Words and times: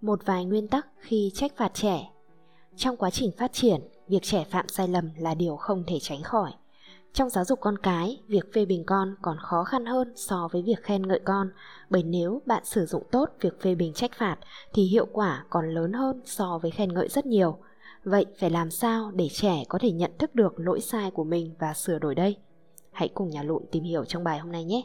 Một 0.00 0.26
vài 0.26 0.44
nguyên 0.44 0.68
tắc 0.68 0.86
khi 0.98 1.30
trách 1.34 1.56
phạt 1.56 1.74
trẻ. 1.74 2.10
Trong 2.76 2.96
quá 2.96 3.10
trình 3.10 3.30
phát 3.38 3.52
triển, 3.52 3.80
việc 4.08 4.22
trẻ 4.22 4.44
phạm 4.50 4.68
sai 4.68 4.88
lầm 4.88 5.10
là 5.16 5.34
điều 5.34 5.56
không 5.56 5.84
thể 5.86 5.98
tránh 6.00 6.22
khỏi. 6.22 6.52
Trong 7.12 7.30
giáo 7.30 7.44
dục 7.44 7.60
con 7.60 7.78
cái, 7.78 8.20
việc 8.26 8.52
phê 8.54 8.64
bình 8.64 8.84
con 8.86 9.14
còn 9.22 9.36
khó 9.38 9.64
khăn 9.64 9.86
hơn 9.86 10.12
so 10.16 10.48
với 10.52 10.62
việc 10.62 10.82
khen 10.82 11.06
ngợi 11.06 11.20
con, 11.24 11.50
bởi 11.90 12.02
nếu 12.02 12.42
bạn 12.46 12.64
sử 12.64 12.86
dụng 12.86 13.02
tốt 13.10 13.30
việc 13.40 13.60
phê 13.60 13.74
bình 13.74 13.92
trách 13.92 14.10
phạt 14.14 14.36
thì 14.72 14.82
hiệu 14.82 15.06
quả 15.12 15.44
còn 15.50 15.74
lớn 15.74 15.92
hơn 15.92 16.20
so 16.24 16.58
với 16.62 16.70
khen 16.70 16.92
ngợi 16.92 17.08
rất 17.08 17.26
nhiều. 17.26 17.58
Vậy 18.04 18.26
phải 18.38 18.50
làm 18.50 18.70
sao 18.70 19.10
để 19.10 19.28
trẻ 19.28 19.64
có 19.68 19.78
thể 19.78 19.92
nhận 19.92 20.10
thức 20.18 20.34
được 20.34 20.54
lỗi 20.56 20.80
sai 20.80 21.10
của 21.10 21.24
mình 21.24 21.54
và 21.58 21.74
sửa 21.74 21.98
đổi 21.98 22.14
đây? 22.14 22.36
Hãy 22.92 23.08
cùng 23.08 23.30
nhà 23.30 23.42
lụn 23.42 23.62
tìm 23.72 23.84
hiểu 23.84 24.04
trong 24.04 24.24
bài 24.24 24.38
hôm 24.38 24.52
nay 24.52 24.64
nhé. 24.64 24.82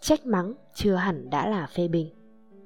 Trách 0.00 0.26
mắng 0.26 0.54
chưa 0.74 0.94
hẳn 0.94 1.30
đã 1.30 1.48
là 1.48 1.66
phê 1.66 1.88
bình. 1.88 2.19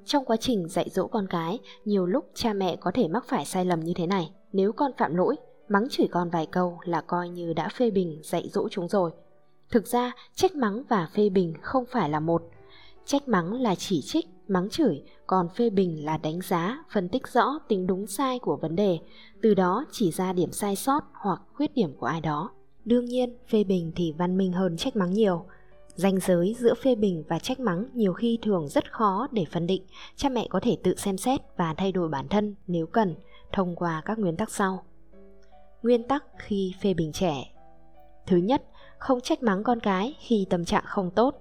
Trong 0.05 0.25
quá 0.25 0.37
trình 0.37 0.67
dạy 0.69 0.89
dỗ 0.89 1.07
con 1.07 1.27
cái, 1.27 1.59
nhiều 1.85 2.05
lúc 2.05 2.25
cha 2.33 2.53
mẹ 2.53 2.75
có 2.75 2.91
thể 2.91 3.07
mắc 3.07 3.25
phải 3.27 3.45
sai 3.45 3.65
lầm 3.65 3.79
như 3.79 3.93
thế 3.95 4.07
này. 4.07 4.31
Nếu 4.53 4.71
con 4.71 4.91
phạm 4.97 5.15
lỗi, 5.15 5.35
mắng 5.69 5.87
chửi 5.89 6.07
con 6.11 6.29
vài 6.29 6.45
câu 6.45 6.79
là 6.83 7.01
coi 7.01 7.29
như 7.29 7.53
đã 7.53 7.69
phê 7.69 7.91
bình 7.91 8.19
dạy 8.23 8.49
dỗ 8.53 8.69
chúng 8.69 8.87
rồi. 8.87 9.11
Thực 9.71 9.87
ra, 9.87 10.11
trách 10.35 10.55
mắng 10.55 10.83
và 10.89 11.09
phê 11.13 11.29
bình 11.29 11.53
không 11.61 11.85
phải 11.85 12.09
là 12.09 12.19
một. 12.19 12.43
Trách 13.05 13.27
mắng 13.27 13.61
là 13.61 13.75
chỉ 13.75 14.01
trích, 14.01 14.25
mắng 14.47 14.69
chửi, 14.69 15.03
còn 15.27 15.49
phê 15.49 15.69
bình 15.69 16.05
là 16.05 16.17
đánh 16.17 16.39
giá, 16.41 16.83
phân 16.93 17.09
tích 17.09 17.27
rõ 17.27 17.59
tính 17.67 17.87
đúng 17.87 18.07
sai 18.07 18.39
của 18.39 18.57
vấn 18.61 18.75
đề, 18.75 18.99
từ 19.41 19.53
đó 19.53 19.85
chỉ 19.91 20.11
ra 20.11 20.33
điểm 20.33 20.51
sai 20.51 20.75
sót 20.75 21.03
hoặc 21.13 21.41
khuyết 21.53 21.73
điểm 21.73 21.93
của 21.99 22.05
ai 22.05 22.21
đó. 22.21 22.49
Đương 22.85 23.05
nhiên, 23.05 23.37
phê 23.49 23.63
bình 23.63 23.91
thì 23.95 24.13
văn 24.17 24.37
minh 24.37 24.53
hơn 24.53 24.77
trách 24.77 24.95
mắng 24.95 25.13
nhiều. 25.13 25.45
Ranh 25.95 26.19
giới 26.19 26.55
giữa 26.59 26.73
phê 26.73 26.95
bình 26.95 27.23
và 27.27 27.39
trách 27.39 27.59
mắng 27.59 27.85
nhiều 27.93 28.13
khi 28.13 28.39
thường 28.41 28.67
rất 28.67 28.91
khó 28.91 29.27
để 29.31 29.45
phân 29.51 29.67
định, 29.67 29.83
cha 30.15 30.29
mẹ 30.29 30.47
có 30.49 30.59
thể 30.59 30.77
tự 30.83 30.95
xem 30.95 31.17
xét 31.17 31.41
và 31.57 31.73
thay 31.73 31.91
đổi 31.91 32.09
bản 32.09 32.27
thân 32.27 32.55
nếu 32.67 32.87
cần 32.87 33.15
thông 33.51 33.75
qua 33.75 34.01
các 34.05 34.19
nguyên 34.19 34.37
tắc 34.37 34.51
sau. 34.51 34.83
Nguyên 35.83 36.03
tắc 36.03 36.23
khi 36.37 36.73
phê 36.81 36.93
bình 36.93 37.11
trẻ 37.11 37.51
Thứ 38.27 38.37
nhất, 38.37 38.63
không 38.97 39.21
trách 39.21 39.43
mắng 39.43 39.63
con 39.63 39.79
cái 39.79 40.15
khi 40.19 40.47
tâm 40.49 40.65
trạng 40.65 40.83
không 40.85 41.11
tốt. 41.11 41.35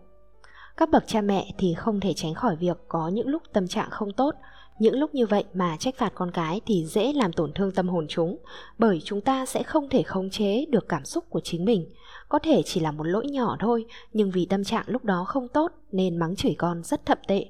Các 0.77 0.91
bậc 0.91 1.05
cha 1.07 1.21
mẹ 1.21 1.47
thì 1.59 1.75
không 1.75 2.01
thể 2.01 2.13
tránh 2.17 2.35
khỏi 2.35 2.57
việc 2.57 2.77
có 2.89 3.09
những 3.09 3.29
lúc 3.29 3.43
tâm 3.53 3.69
trạng 3.69 3.91
không 3.91 4.13
tốt, 4.13 4.35
những 4.79 4.95
lúc 4.95 5.15
như 5.15 5.27
vậy 5.27 5.45
mà 5.55 5.77
trách 5.77 5.97
phạt 5.97 6.13
con 6.15 6.31
cái 6.31 6.61
thì 6.67 6.85
dễ 6.85 7.13
làm 7.13 7.33
tổn 7.33 7.53
thương 7.53 7.73
tâm 7.73 7.89
hồn 7.89 8.07
chúng, 8.09 8.39
bởi 8.79 9.01
chúng 9.05 9.21
ta 9.21 9.47
sẽ 9.47 9.63
không 9.63 9.89
thể 9.89 10.03
khống 10.03 10.31
chế 10.31 10.65
được 10.69 10.89
cảm 10.89 11.05
xúc 11.05 11.25
của 11.31 11.41
chính 11.45 11.65
mình. 11.65 11.87
Có 12.35 12.39
thể 12.39 12.63
chỉ 12.63 12.81
là 12.81 12.91
một 12.91 13.05
lỗi 13.05 13.27
nhỏ 13.27 13.57
thôi, 13.61 13.85
nhưng 14.13 14.31
vì 14.31 14.47
tâm 14.47 14.65
trạng 14.65 14.85
lúc 14.87 15.05
đó 15.05 15.25
không 15.29 15.49
tốt 15.49 15.73
nên 15.93 16.17
mắng 16.17 16.37
chửi 16.37 16.55
con 16.59 16.83
rất 16.85 17.07
thậm 17.07 17.19
tệ. 17.27 17.47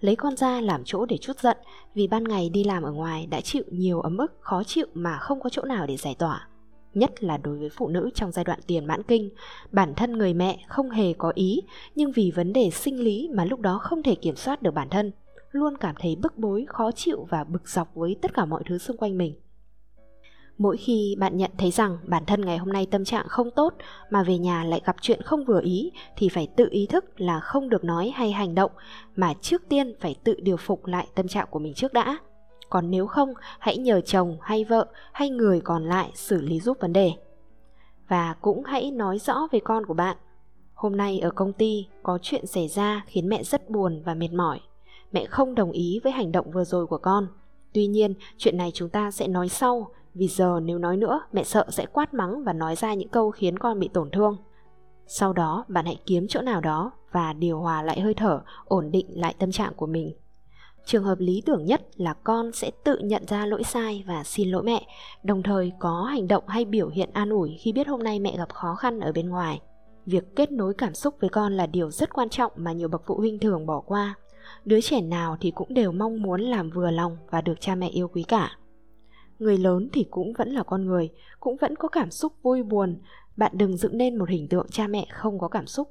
Lấy 0.00 0.16
con 0.16 0.36
ra 0.36 0.60
làm 0.60 0.82
chỗ 0.84 1.06
để 1.06 1.18
chút 1.18 1.40
giận 1.40 1.56
vì 1.94 2.06
ban 2.06 2.24
ngày 2.24 2.50
đi 2.50 2.64
làm 2.64 2.82
ở 2.82 2.92
ngoài 2.92 3.26
đã 3.26 3.40
chịu 3.40 3.62
nhiều 3.70 4.00
ấm 4.00 4.16
ức, 4.16 4.32
khó 4.40 4.62
chịu 4.64 4.86
mà 4.94 5.18
không 5.18 5.40
có 5.40 5.50
chỗ 5.50 5.62
nào 5.62 5.86
để 5.86 5.96
giải 5.96 6.14
tỏa 6.18 6.48
nhất 6.94 7.24
là 7.24 7.36
đối 7.36 7.58
với 7.58 7.68
phụ 7.68 7.88
nữ 7.88 8.10
trong 8.14 8.32
giai 8.32 8.44
đoạn 8.44 8.60
tiền 8.66 8.86
mãn 8.86 9.02
kinh. 9.02 9.30
Bản 9.72 9.94
thân 9.94 10.18
người 10.18 10.34
mẹ 10.34 10.64
không 10.68 10.90
hề 10.90 11.12
có 11.12 11.32
ý, 11.34 11.60
nhưng 11.94 12.12
vì 12.12 12.30
vấn 12.30 12.52
đề 12.52 12.70
sinh 12.70 13.00
lý 13.00 13.28
mà 13.34 13.44
lúc 13.44 13.60
đó 13.60 13.78
không 13.78 14.02
thể 14.02 14.14
kiểm 14.14 14.36
soát 14.36 14.62
được 14.62 14.74
bản 14.74 14.88
thân, 14.90 15.12
luôn 15.50 15.76
cảm 15.76 15.94
thấy 15.98 16.16
bức 16.16 16.38
bối, 16.38 16.64
khó 16.68 16.92
chịu 16.92 17.26
và 17.30 17.44
bực 17.44 17.68
dọc 17.68 17.94
với 17.94 18.16
tất 18.22 18.34
cả 18.34 18.44
mọi 18.44 18.62
thứ 18.66 18.78
xung 18.78 18.96
quanh 18.96 19.18
mình. 19.18 19.34
Mỗi 20.58 20.76
khi 20.76 21.16
bạn 21.18 21.36
nhận 21.36 21.50
thấy 21.58 21.70
rằng 21.70 21.98
bản 22.06 22.24
thân 22.26 22.40
ngày 22.40 22.58
hôm 22.58 22.72
nay 22.72 22.86
tâm 22.90 23.04
trạng 23.04 23.28
không 23.28 23.50
tốt 23.50 23.74
mà 24.10 24.22
về 24.22 24.38
nhà 24.38 24.64
lại 24.64 24.80
gặp 24.84 24.96
chuyện 25.00 25.22
không 25.22 25.44
vừa 25.44 25.60
ý 25.60 25.92
thì 26.16 26.28
phải 26.28 26.48
tự 26.56 26.68
ý 26.70 26.86
thức 26.86 27.20
là 27.20 27.40
không 27.40 27.68
được 27.68 27.84
nói 27.84 28.12
hay 28.14 28.32
hành 28.32 28.54
động 28.54 28.70
mà 29.16 29.34
trước 29.40 29.62
tiên 29.68 29.94
phải 30.00 30.14
tự 30.24 30.34
điều 30.40 30.56
phục 30.56 30.86
lại 30.86 31.06
tâm 31.14 31.28
trạng 31.28 31.46
của 31.50 31.58
mình 31.58 31.74
trước 31.74 31.92
đã. 31.92 32.18
Còn 32.70 32.90
nếu 32.90 33.06
không, 33.06 33.34
hãy 33.58 33.76
nhờ 33.76 34.00
chồng 34.00 34.36
hay 34.40 34.64
vợ 34.64 34.86
hay 35.12 35.30
người 35.30 35.60
còn 35.60 35.84
lại 35.84 36.10
xử 36.14 36.40
lý 36.40 36.60
giúp 36.60 36.76
vấn 36.80 36.92
đề. 36.92 37.12
Và 38.08 38.34
cũng 38.40 38.64
hãy 38.64 38.90
nói 38.90 39.18
rõ 39.18 39.48
về 39.52 39.60
con 39.60 39.86
của 39.86 39.94
bạn. 39.94 40.16
Hôm 40.74 40.96
nay 40.96 41.18
ở 41.18 41.30
công 41.30 41.52
ty 41.52 41.86
có 42.02 42.18
chuyện 42.22 42.46
xảy 42.46 42.68
ra 42.68 43.04
khiến 43.06 43.28
mẹ 43.28 43.42
rất 43.42 43.70
buồn 43.70 44.02
và 44.04 44.14
mệt 44.14 44.32
mỏi. 44.32 44.60
Mẹ 45.12 45.26
không 45.26 45.54
đồng 45.54 45.70
ý 45.70 46.00
với 46.04 46.12
hành 46.12 46.32
động 46.32 46.50
vừa 46.50 46.64
rồi 46.64 46.86
của 46.86 46.98
con. 46.98 47.26
Tuy 47.72 47.86
nhiên, 47.86 48.14
chuyện 48.36 48.56
này 48.56 48.70
chúng 48.74 48.88
ta 48.88 49.10
sẽ 49.10 49.28
nói 49.28 49.48
sau, 49.48 49.90
vì 50.18 50.28
giờ 50.28 50.60
nếu 50.62 50.78
nói 50.78 50.96
nữa, 50.96 51.20
mẹ 51.32 51.44
sợ 51.44 51.66
sẽ 51.70 51.86
quát 51.86 52.14
mắng 52.14 52.44
và 52.44 52.52
nói 52.52 52.76
ra 52.76 52.94
những 52.94 53.08
câu 53.08 53.30
khiến 53.30 53.58
con 53.58 53.80
bị 53.80 53.88
tổn 53.88 54.10
thương. 54.10 54.36
Sau 55.06 55.32
đó, 55.32 55.64
bạn 55.68 55.84
hãy 55.84 56.00
kiếm 56.06 56.26
chỗ 56.28 56.40
nào 56.40 56.60
đó 56.60 56.92
và 57.12 57.32
điều 57.32 57.60
hòa 57.60 57.82
lại 57.82 58.00
hơi 58.00 58.14
thở, 58.14 58.40
ổn 58.64 58.90
định 58.90 59.06
lại 59.08 59.34
tâm 59.38 59.52
trạng 59.52 59.74
của 59.74 59.86
mình 59.86 60.12
Trường 60.86 61.04
hợp 61.04 61.18
lý 61.20 61.42
tưởng 61.46 61.64
nhất 61.64 61.82
là 61.96 62.14
con 62.24 62.52
sẽ 62.52 62.70
tự 62.84 62.98
nhận 62.98 63.26
ra 63.26 63.46
lỗi 63.46 63.62
sai 63.64 64.04
và 64.06 64.24
xin 64.24 64.50
lỗi 64.50 64.62
mẹ, 64.62 64.86
đồng 65.22 65.42
thời 65.42 65.72
có 65.78 66.02
hành 66.02 66.28
động 66.28 66.44
hay 66.48 66.64
biểu 66.64 66.88
hiện 66.88 67.10
an 67.12 67.30
ủi 67.30 67.56
khi 67.60 67.72
biết 67.72 67.88
hôm 67.88 68.02
nay 68.02 68.20
mẹ 68.20 68.36
gặp 68.36 68.52
khó 68.52 68.74
khăn 68.74 69.00
ở 69.00 69.12
bên 69.12 69.28
ngoài. 69.28 69.60
Việc 70.06 70.36
kết 70.36 70.52
nối 70.52 70.74
cảm 70.74 70.94
xúc 70.94 71.14
với 71.20 71.30
con 71.30 71.52
là 71.52 71.66
điều 71.66 71.90
rất 71.90 72.12
quan 72.12 72.28
trọng 72.28 72.52
mà 72.56 72.72
nhiều 72.72 72.88
bậc 72.88 73.02
phụ 73.06 73.14
huynh 73.14 73.38
thường 73.38 73.66
bỏ 73.66 73.80
qua. 73.80 74.14
Đứa 74.64 74.80
trẻ 74.80 75.00
nào 75.00 75.36
thì 75.40 75.50
cũng 75.50 75.74
đều 75.74 75.92
mong 75.92 76.22
muốn 76.22 76.40
làm 76.40 76.70
vừa 76.70 76.90
lòng 76.90 77.16
và 77.30 77.40
được 77.40 77.60
cha 77.60 77.74
mẹ 77.74 77.88
yêu 77.88 78.08
quý 78.08 78.22
cả. 78.22 78.58
Người 79.38 79.58
lớn 79.58 79.88
thì 79.92 80.06
cũng 80.10 80.32
vẫn 80.32 80.50
là 80.50 80.62
con 80.62 80.86
người, 80.86 81.10
cũng 81.40 81.56
vẫn 81.56 81.76
có 81.76 81.88
cảm 81.88 82.10
xúc 82.10 82.32
vui 82.42 82.62
buồn. 82.62 82.96
Bạn 83.36 83.52
đừng 83.54 83.76
dựng 83.76 83.98
nên 83.98 84.16
một 84.16 84.28
hình 84.28 84.48
tượng 84.48 84.66
cha 84.70 84.86
mẹ 84.86 85.06
không 85.12 85.38
có 85.38 85.48
cảm 85.48 85.66
xúc. 85.66 85.88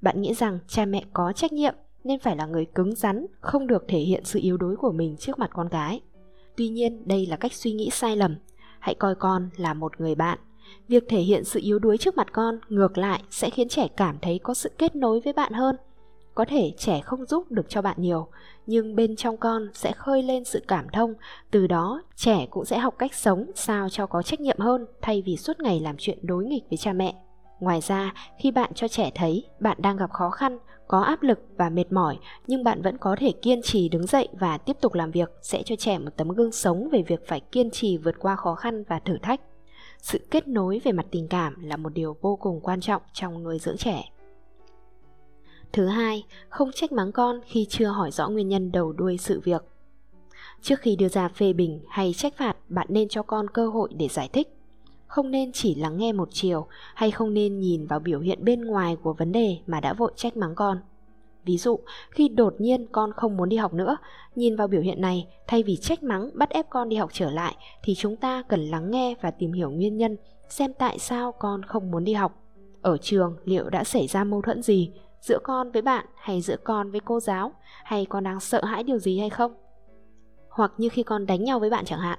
Bạn 0.00 0.22
nghĩ 0.22 0.34
rằng 0.34 0.58
cha 0.68 0.84
mẹ 0.84 1.04
có 1.12 1.32
trách 1.32 1.52
nhiệm 1.52 1.74
nên 2.04 2.20
phải 2.20 2.36
là 2.36 2.46
người 2.46 2.64
cứng 2.64 2.94
rắn, 2.94 3.26
không 3.40 3.66
được 3.66 3.84
thể 3.88 3.98
hiện 3.98 4.24
sự 4.24 4.38
yếu 4.42 4.56
đuối 4.56 4.76
của 4.76 4.92
mình 4.92 5.16
trước 5.16 5.38
mặt 5.38 5.50
con 5.52 5.68
cái. 5.68 6.00
Tuy 6.56 6.68
nhiên, 6.68 7.02
đây 7.08 7.26
là 7.26 7.36
cách 7.36 7.52
suy 7.52 7.72
nghĩ 7.72 7.90
sai 7.90 8.16
lầm. 8.16 8.36
Hãy 8.78 8.94
coi 8.94 9.14
con 9.14 9.50
là 9.56 9.74
một 9.74 10.00
người 10.00 10.14
bạn. 10.14 10.38
Việc 10.88 11.04
thể 11.08 11.20
hiện 11.20 11.44
sự 11.44 11.60
yếu 11.62 11.78
đuối 11.78 11.98
trước 11.98 12.16
mặt 12.16 12.26
con 12.32 12.58
ngược 12.68 12.98
lại 12.98 13.22
sẽ 13.30 13.50
khiến 13.50 13.68
trẻ 13.68 13.88
cảm 13.96 14.18
thấy 14.22 14.40
có 14.42 14.54
sự 14.54 14.70
kết 14.78 14.96
nối 14.96 15.20
với 15.20 15.32
bạn 15.32 15.52
hơn. 15.52 15.76
Có 16.34 16.44
thể 16.44 16.72
trẻ 16.78 17.00
không 17.00 17.26
giúp 17.26 17.50
được 17.50 17.68
cho 17.68 17.82
bạn 17.82 17.96
nhiều, 18.00 18.26
nhưng 18.66 18.96
bên 18.96 19.16
trong 19.16 19.36
con 19.36 19.68
sẽ 19.74 19.92
khơi 19.92 20.22
lên 20.22 20.44
sự 20.44 20.62
cảm 20.68 20.88
thông, 20.92 21.14
từ 21.50 21.66
đó 21.66 22.02
trẻ 22.16 22.46
cũng 22.50 22.64
sẽ 22.64 22.78
học 22.78 22.94
cách 22.98 23.14
sống 23.14 23.50
sao 23.54 23.88
cho 23.88 24.06
có 24.06 24.22
trách 24.22 24.40
nhiệm 24.40 24.58
hơn 24.58 24.86
thay 25.02 25.22
vì 25.26 25.36
suốt 25.36 25.60
ngày 25.60 25.80
làm 25.80 25.96
chuyện 25.98 26.18
đối 26.22 26.44
nghịch 26.44 26.64
với 26.70 26.76
cha 26.76 26.92
mẹ. 26.92 27.14
Ngoài 27.60 27.80
ra, 27.80 28.14
khi 28.38 28.50
bạn 28.50 28.74
cho 28.74 28.88
trẻ 28.88 29.10
thấy 29.14 29.44
bạn 29.60 29.76
đang 29.80 29.96
gặp 29.96 30.10
khó 30.10 30.30
khăn, 30.30 30.58
có 30.88 31.00
áp 31.00 31.22
lực 31.22 31.38
và 31.56 31.68
mệt 31.68 31.92
mỏi 31.92 32.18
nhưng 32.46 32.64
bạn 32.64 32.82
vẫn 32.82 32.98
có 32.98 33.16
thể 33.18 33.32
kiên 33.42 33.62
trì 33.62 33.88
đứng 33.88 34.06
dậy 34.06 34.28
và 34.32 34.58
tiếp 34.58 34.76
tục 34.80 34.94
làm 34.94 35.10
việc 35.10 35.30
sẽ 35.42 35.62
cho 35.64 35.76
trẻ 35.76 35.98
một 35.98 36.10
tấm 36.16 36.28
gương 36.28 36.52
sống 36.52 36.88
về 36.92 37.02
việc 37.02 37.28
phải 37.28 37.40
kiên 37.40 37.70
trì 37.70 37.96
vượt 37.96 38.14
qua 38.18 38.36
khó 38.36 38.54
khăn 38.54 38.84
và 38.88 38.98
thử 38.98 39.18
thách. 39.22 39.40
Sự 39.98 40.26
kết 40.30 40.48
nối 40.48 40.80
về 40.84 40.92
mặt 40.92 41.06
tình 41.10 41.28
cảm 41.28 41.64
là 41.64 41.76
một 41.76 41.94
điều 41.94 42.16
vô 42.20 42.36
cùng 42.36 42.60
quan 42.60 42.80
trọng 42.80 43.02
trong 43.12 43.42
nuôi 43.42 43.58
dưỡng 43.58 43.76
trẻ 43.76 44.04
thứ 45.72 45.86
hai 45.86 46.24
không 46.48 46.72
trách 46.72 46.92
mắng 46.92 47.12
con 47.12 47.40
khi 47.46 47.66
chưa 47.68 47.86
hỏi 47.86 48.10
rõ 48.10 48.28
nguyên 48.28 48.48
nhân 48.48 48.72
đầu 48.72 48.92
đuôi 48.92 49.16
sự 49.18 49.40
việc 49.40 49.62
trước 50.62 50.80
khi 50.80 50.96
đưa 50.96 51.08
ra 51.08 51.28
phê 51.28 51.52
bình 51.52 51.80
hay 51.88 52.12
trách 52.12 52.36
phạt 52.36 52.56
bạn 52.68 52.86
nên 52.90 53.08
cho 53.08 53.22
con 53.22 53.50
cơ 53.50 53.68
hội 53.68 53.88
để 53.92 54.08
giải 54.08 54.28
thích 54.32 54.48
không 55.10 55.30
nên 55.30 55.52
chỉ 55.52 55.74
lắng 55.74 55.98
nghe 55.98 56.12
một 56.12 56.28
chiều 56.32 56.66
hay 56.94 57.10
không 57.10 57.34
nên 57.34 57.60
nhìn 57.60 57.86
vào 57.86 58.00
biểu 58.00 58.20
hiện 58.20 58.44
bên 58.44 58.64
ngoài 58.64 58.96
của 59.02 59.12
vấn 59.12 59.32
đề 59.32 59.58
mà 59.66 59.80
đã 59.80 59.92
vội 59.92 60.12
trách 60.16 60.36
mắng 60.36 60.54
con. 60.54 60.80
Ví 61.44 61.58
dụ, 61.58 61.78
khi 62.10 62.28
đột 62.28 62.54
nhiên 62.58 62.86
con 62.92 63.12
không 63.12 63.36
muốn 63.36 63.48
đi 63.48 63.56
học 63.56 63.74
nữa, 63.74 63.96
nhìn 64.34 64.56
vào 64.56 64.68
biểu 64.68 64.80
hiện 64.80 65.00
này, 65.00 65.26
thay 65.46 65.62
vì 65.62 65.76
trách 65.76 66.02
mắng 66.02 66.30
bắt 66.34 66.50
ép 66.50 66.70
con 66.70 66.88
đi 66.88 66.96
học 66.96 67.10
trở 67.12 67.30
lại 67.30 67.54
thì 67.82 67.94
chúng 67.94 68.16
ta 68.16 68.42
cần 68.48 68.60
lắng 68.60 68.90
nghe 68.90 69.14
và 69.20 69.30
tìm 69.30 69.52
hiểu 69.52 69.70
nguyên 69.70 69.96
nhân, 69.96 70.16
xem 70.48 70.72
tại 70.78 70.98
sao 70.98 71.32
con 71.32 71.62
không 71.62 71.90
muốn 71.90 72.04
đi 72.04 72.12
học. 72.12 72.42
Ở 72.82 72.96
trường 72.96 73.36
liệu 73.44 73.70
đã 73.70 73.84
xảy 73.84 74.06
ra 74.06 74.24
mâu 74.24 74.42
thuẫn 74.42 74.62
gì 74.62 74.92
giữa 75.20 75.38
con 75.42 75.70
với 75.72 75.82
bạn 75.82 76.06
hay 76.16 76.40
giữa 76.40 76.56
con 76.64 76.90
với 76.90 77.00
cô 77.04 77.20
giáo 77.20 77.52
hay 77.84 78.06
con 78.06 78.24
đang 78.24 78.40
sợ 78.40 78.64
hãi 78.64 78.82
điều 78.82 78.98
gì 78.98 79.18
hay 79.18 79.30
không? 79.30 79.54
Hoặc 80.48 80.72
như 80.78 80.88
khi 80.88 81.02
con 81.02 81.26
đánh 81.26 81.44
nhau 81.44 81.58
với 81.58 81.70
bạn 81.70 81.84
chẳng 81.84 82.00
hạn, 82.00 82.18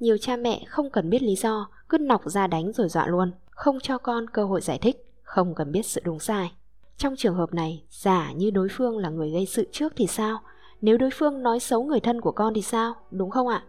nhiều 0.00 0.18
cha 0.18 0.36
mẹ 0.36 0.64
không 0.68 0.90
cần 0.90 1.10
biết 1.10 1.22
lý 1.22 1.34
do, 1.36 1.68
cứ 1.88 1.98
nọc 1.98 2.24
ra 2.24 2.46
đánh 2.46 2.72
rồi 2.72 2.88
dọa 2.88 3.06
luôn, 3.06 3.32
không 3.50 3.80
cho 3.80 3.98
con 3.98 4.30
cơ 4.30 4.44
hội 4.44 4.60
giải 4.60 4.78
thích, 4.78 5.12
không 5.22 5.54
cần 5.54 5.72
biết 5.72 5.86
sự 5.86 6.00
đúng 6.04 6.18
sai. 6.18 6.52
Trong 6.96 7.16
trường 7.16 7.34
hợp 7.34 7.54
này, 7.54 7.82
giả 7.90 8.32
như 8.32 8.50
đối 8.50 8.68
phương 8.70 8.98
là 8.98 9.08
người 9.08 9.30
gây 9.30 9.46
sự 9.46 9.68
trước 9.72 9.92
thì 9.96 10.06
sao? 10.06 10.38
Nếu 10.80 10.98
đối 10.98 11.10
phương 11.12 11.42
nói 11.42 11.60
xấu 11.60 11.84
người 11.84 12.00
thân 12.00 12.20
của 12.20 12.32
con 12.32 12.54
thì 12.54 12.62
sao? 12.62 12.94
Đúng 13.10 13.30
không 13.30 13.48
ạ? 13.48 13.64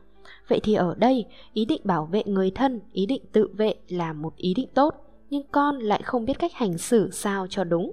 Vậy 0.48 0.60
thì 0.64 0.74
ở 0.74 0.96
đây, 0.98 1.26
ý 1.54 1.66
định 1.66 1.82
bảo 1.84 2.06
vệ 2.06 2.24
người 2.26 2.52
thân, 2.52 2.82
ý 2.92 3.06
định 3.06 3.22
tự 3.32 3.48
vệ 3.54 3.76
là 3.88 4.14
một 4.14 4.36
ý 4.36 4.54
định 4.54 4.68
tốt, 4.74 4.96
nhưng 5.30 5.44
con 5.52 5.80
lại 5.80 6.02
không 6.04 6.26
biết 6.26 6.40
cách 6.40 6.54
hành 6.54 6.78
xử 6.78 7.10
sao 7.12 7.48
cho 7.50 7.64
đúng. 7.64 7.92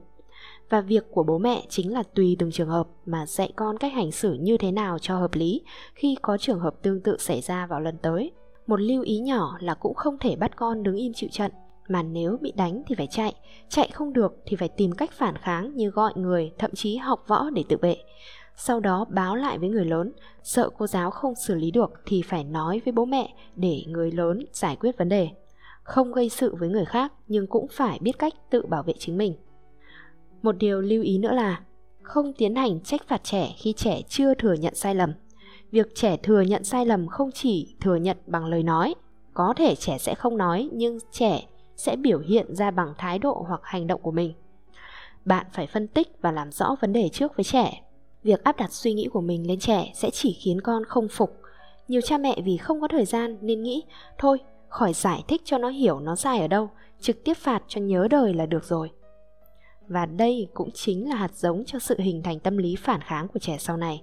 Và 0.71 0.81
việc 0.81 1.05
của 1.11 1.23
bố 1.23 1.39
mẹ 1.39 1.63
chính 1.69 1.93
là 1.93 2.03
tùy 2.15 2.37
từng 2.39 2.51
trường 2.51 2.69
hợp 2.69 2.87
mà 3.07 3.27
dạy 3.27 3.53
con 3.57 3.79
cách 3.79 3.93
hành 3.93 4.13
xử 4.13 4.33
như 4.33 4.57
thế 4.57 4.73
nào 4.73 4.99
cho 4.99 5.19
hợp 5.19 5.35
lý 5.35 5.63
khi 5.95 6.17
có 6.23 6.37
trường 6.37 6.61
hợp 6.61 6.75
tương 6.83 7.01
tự 7.01 7.17
xảy 7.19 7.41
ra 7.41 7.67
vào 7.67 7.81
lần 7.81 7.97
tới. 8.03 8.33
Một 8.67 8.81
lưu 8.81 9.03
ý 9.03 9.19
nhỏ 9.19 9.57
là 9.61 9.75
cũng 9.75 9.95
không 9.95 10.19
thể 10.19 10.37
bắt 10.37 10.57
con 10.57 10.83
đứng 10.83 10.97
im 10.97 11.13
chịu 11.13 11.31
trận, 11.33 11.53
mà 11.89 12.03
nếu 12.03 12.37
bị 12.41 12.53
đánh 12.57 12.83
thì 12.87 12.95
phải 12.95 13.07
chạy, 13.07 13.35
chạy 13.69 13.91
không 13.93 14.13
được 14.13 14.33
thì 14.47 14.57
phải 14.57 14.69
tìm 14.69 14.93
cách 14.93 15.11
phản 15.13 15.37
kháng 15.37 15.77
như 15.77 15.91
gọi 15.91 16.13
người, 16.17 16.53
thậm 16.59 16.71
chí 16.75 16.97
học 16.97 17.25
võ 17.27 17.51
để 17.51 17.65
tự 17.69 17.77
vệ. 17.77 17.97
sau 18.57 18.81
đó 18.81 19.05
báo 19.09 19.37
lại 19.37 19.59
với 19.59 19.69
người 19.69 19.85
lớn, 19.85 20.13
sợ 20.43 20.71
cô 20.79 20.87
giáo 20.87 21.11
không 21.11 21.35
xử 21.35 21.55
lý 21.55 21.71
được 21.71 21.91
thì 22.07 22.23
phải 22.23 22.45
nói 22.45 22.81
với 22.85 22.93
bố 22.93 23.05
mẹ 23.05 23.35
để 23.57 23.83
người 23.87 24.13
lớn 24.13 24.45
giải 24.53 24.77
quyết 24.77 24.99
vấn 24.99 25.09
đề. 25.09 25.29
Không 25.83 26.13
gây 26.13 26.29
sự 26.29 26.55
với 26.55 26.69
người 26.69 26.85
khác 26.85 27.13
nhưng 27.29 27.47
cũng 27.47 27.67
phải 27.71 27.99
biết 28.03 28.19
cách 28.19 28.33
tự 28.51 28.67
bảo 28.67 28.83
vệ 28.83 28.95
chính 28.99 29.19
mình. 29.19 29.35
Một 30.43 30.53
điều 30.59 30.81
lưu 30.81 31.03
ý 31.03 31.19
nữa 31.19 31.33
là 31.33 31.61
không 32.03 32.33
tiến 32.33 32.55
hành 32.55 32.81
trách 32.81 33.09
phạt 33.09 33.25
trẻ 33.25 33.55
khi 33.59 33.73
trẻ 33.73 34.03
chưa 34.09 34.35
thừa 34.35 34.53
nhận 34.53 34.75
sai 34.75 34.95
lầm. 34.95 35.13
Việc 35.71 35.95
trẻ 35.95 36.17
thừa 36.23 36.41
nhận 36.41 36.65
sai 36.65 36.87
lầm 36.87 37.07
không 37.07 37.31
chỉ 37.33 37.75
thừa 37.81 37.97
nhận 37.97 38.17
bằng 38.27 38.45
lời 38.45 38.63
nói, 38.63 38.95
có 39.35 39.55
thể 39.57 39.75
trẻ 39.75 39.99
sẽ 39.99 40.15
không 40.15 40.37
nói 40.37 40.69
nhưng 40.73 40.99
trẻ 41.13 41.47
sẽ 41.77 41.97
biểu 41.97 42.19
hiện 42.19 42.55
ra 42.55 42.71
bằng 42.71 42.95
thái 42.99 43.19
độ 43.19 43.45
hoặc 43.49 43.61
hành 43.65 43.87
động 43.87 44.01
của 44.03 44.11
mình. 44.11 44.33
Bạn 45.25 45.47
phải 45.53 45.67
phân 45.67 45.89
tích 45.89 46.09
và 46.21 46.33
làm 46.33 46.53
rõ 46.53 46.77
vấn 46.81 46.93
đề 46.93 47.09
trước 47.09 47.37
với 47.37 47.45
trẻ. 47.45 47.83
Việc 48.23 48.45
áp 48.45 48.57
đặt 48.57 48.73
suy 48.73 48.93
nghĩ 48.93 49.09
của 49.13 49.21
mình 49.21 49.47
lên 49.47 49.59
trẻ 49.59 49.93
sẽ 49.95 50.11
chỉ 50.11 50.33
khiến 50.33 50.61
con 50.61 50.85
không 50.85 51.09
phục. 51.09 51.37
Nhiều 51.89 52.01
cha 52.01 52.19
mẹ 52.19 52.41
vì 52.45 52.57
không 52.57 52.81
có 52.81 52.89
thời 52.89 53.05
gian 53.05 53.37
nên 53.41 53.63
nghĩ, 53.63 53.83
thôi, 54.19 54.39
khỏi 54.69 54.93
giải 54.93 55.25
thích 55.29 55.43
cho 55.45 55.59
nó 55.59 55.69
hiểu 55.69 56.01
nó 56.01 56.17
sai 56.17 56.41
ở 56.41 56.49
đâu, 56.49 56.71
trực 57.01 57.25
tiếp 57.25 57.35
phạt 57.35 57.63
cho 57.69 57.81
nhớ 57.81 58.09
đời 58.11 58.35
là 58.35 58.47
được 58.47 58.65
rồi. 58.65 58.91
Và 59.91 60.07
đây 60.07 60.49
cũng 60.55 60.71
chính 60.75 61.09
là 61.09 61.17
hạt 61.17 61.35
giống 61.35 61.65
cho 61.67 61.79
sự 61.79 61.97
hình 61.99 62.23
thành 62.23 62.41
tâm 62.41 62.57
lý 62.57 62.77
phản 62.77 63.01
kháng 63.01 63.29
của 63.29 63.39
trẻ 63.39 63.57
sau 63.59 63.77
này. 63.77 64.03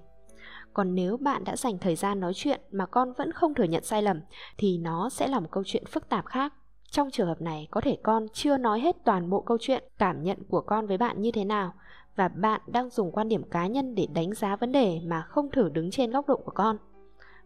Còn 0.74 0.96
nếu 0.96 1.18
bạn 1.18 1.44
đã 1.44 1.56
dành 1.56 1.78
thời 1.78 1.96
gian 1.96 2.20
nói 2.20 2.34
chuyện 2.36 2.62
mà 2.72 2.86
con 2.86 3.14
vẫn 3.14 3.32
không 3.32 3.54
thừa 3.54 3.64
nhận 3.64 3.84
sai 3.84 4.02
lầm 4.02 4.22
thì 4.58 4.78
nó 4.78 5.10
sẽ 5.10 5.28
là 5.28 5.40
một 5.40 5.48
câu 5.52 5.64
chuyện 5.66 5.86
phức 5.86 6.10
tạp 6.10 6.26
khác. 6.26 6.54
Trong 6.92 7.12
trường 7.12 7.28
hợp 7.28 7.42
này 7.42 7.68
có 7.72 7.82
thể 7.82 7.98
con 8.04 8.28
chưa 8.34 8.58
nói 8.58 8.80
hết 8.80 8.96
toàn 9.06 9.30
bộ 9.30 9.42
câu 9.42 9.58
chuyện 9.62 9.84
cảm 9.98 10.24
nhận 10.24 10.38
của 10.50 10.62
con 10.62 10.88
với 10.88 10.98
bạn 10.98 11.22
như 11.22 11.32
thế 11.32 11.46
nào 11.46 11.74
và 12.16 12.28
bạn 12.28 12.62
đang 12.68 12.90
dùng 12.90 13.12
quan 13.12 13.30
điểm 13.30 13.44
cá 13.44 13.68
nhân 13.68 13.96
để 13.96 14.08
đánh 14.14 14.34
giá 14.34 14.56
vấn 14.56 14.72
đề 14.72 15.00
mà 15.06 15.22
không 15.22 15.52
thử 15.52 15.70
đứng 15.70 15.92
trên 15.92 16.12
góc 16.12 16.28
độ 16.28 16.36
của 16.36 16.52
con. 16.52 16.78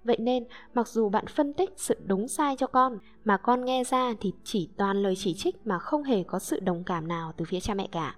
Vậy 0.04 0.18
nên, 0.20 0.44
mặc 0.74 0.88
dù 0.88 1.10
bạn 1.10 1.28
phân 1.28 1.54
tích 1.54 1.70
sự 1.78 1.96
đúng 2.06 2.28
sai 2.28 2.56
cho 2.58 2.68
con 2.68 2.98
mà 3.24 3.38
con 3.38 3.66
nghe 3.66 3.84
ra 3.84 4.14
thì 4.20 4.34
chỉ 4.44 4.70
toàn 4.78 5.04
lời 5.04 5.14
chỉ 5.18 5.34
trích 5.34 5.68
mà 5.68 5.80
không 5.80 6.04
hề 6.04 6.24
có 6.24 6.40
sự 6.40 6.60
đồng 6.60 6.84
cảm 6.84 7.08
nào 7.08 7.34
từ 7.38 7.46
phía 7.46 7.60
cha 7.60 7.74
mẹ 7.74 7.88
cả. 7.92 8.16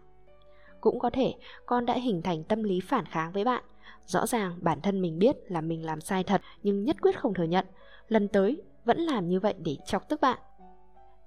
Cũng 0.83 0.99
có 0.99 1.09
thể 1.09 1.33
con 1.65 1.85
đã 1.85 1.93
hình 1.93 2.21
thành 2.21 2.43
tâm 2.43 2.63
lý 2.63 2.79
phản 2.79 3.05
kháng 3.05 3.31
với 3.31 3.43
bạn. 3.43 3.63
Rõ 4.05 4.25
ràng 4.25 4.57
bản 4.61 4.81
thân 4.81 5.01
mình 5.01 5.19
biết 5.19 5.35
là 5.47 5.61
mình 5.61 5.85
làm 5.85 6.01
sai 6.01 6.23
thật 6.23 6.41
nhưng 6.63 6.83
nhất 6.83 7.01
quyết 7.01 7.19
không 7.19 7.33
thừa 7.33 7.43
nhận. 7.43 7.65
Lần 8.07 8.27
tới 8.27 8.61
vẫn 8.85 8.97
làm 8.97 9.29
như 9.29 9.39
vậy 9.39 9.53
để 9.57 9.77
chọc 9.85 10.09
tức 10.09 10.21
bạn. 10.21 10.39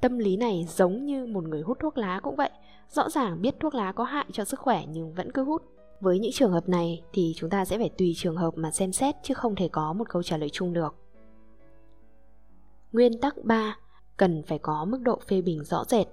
Tâm 0.01 0.19
lý 0.19 0.37
này 0.37 0.67
giống 0.69 1.05
như 1.05 1.27
một 1.27 1.45
người 1.45 1.63
hút 1.63 1.79
thuốc 1.81 1.99
lá 1.99 2.21
cũng 2.21 2.37
vậy. 2.37 2.51
Rõ 2.89 3.11
ràng 3.11 3.43
biết 3.43 3.55
thuốc 3.61 3.75
lá 3.75 3.93
có 3.93 4.05
hại 4.05 4.27
cho 4.33 4.45
sức 4.45 4.61
khỏe 4.61 4.85
nhưng 4.89 5.13
vẫn 5.13 5.33
cứ 5.33 5.45
hút. 5.45 5.63
Với 6.01 6.19
những 6.19 6.33
trường 6.33 6.53
hợp 6.53 6.69
này 6.69 7.03
thì 7.13 7.33
chúng 7.37 7.51
ta 7.51 7.65
sẽ 7.65 7.79
phải 7.79 7.91
tùy 7.99 8.13
trường 8.17 8.37
hợp 8.37 8.51
mà 8.57 8.71
xem 8.71 8.93
xét 8.93 9.15
chứ 9.23 9.35
không 9.35 9.55
thể 9.55 9.69
có 9.69 9.93
một 9.93 10.09
câu 10.09 10.23
trả 10.23 10.37
lời 10.37 10.51
chung 10.53 10.73
được. 10.73 10.95
Nguyên 12.93 13.21
tắc 13.21 13.45
3. 13.45 13.79
Cần 14.17 14.43
phải 14.47 14.59
có 14.59 14.85
mức 14.85 14.99
độ 15.03 15.21
phê 15.29 15.43
bình 15.43 15.65
rõ 15.65 15.85
rệt. 15.85 16.07